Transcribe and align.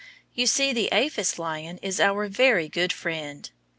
You 0.33 0.47
see 0.47 0.73
the 0.73 0.91
aphis 0.91 1.37
lion 1.37 1.77
is 1.83 1.99
our 1.99 2.27
very 2.27 2.67
good 2.67 2.91
friend. 2.91 3.47